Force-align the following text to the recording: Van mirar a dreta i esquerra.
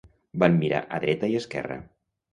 Van 0.43 0.55
mirar 0.63 0.79
a 0.97 1.01
dreta 1.05 1.31
i 1.35 1.37
esquerra. 1.43 1.79